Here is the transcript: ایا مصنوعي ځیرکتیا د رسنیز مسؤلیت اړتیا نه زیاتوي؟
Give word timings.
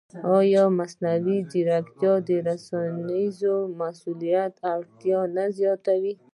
ایا 0.37 0.63
مصنوعي 0.77 1.37
ځیرکتیا 1.51 2.13
د 2.27 2.29
رسنیز 2.47 3.37
مسؤلیت 3.79 4.53
اړتیا 4.73 5.19
نه 5.35 5.45
زیاتوي؟ 5.57 6.13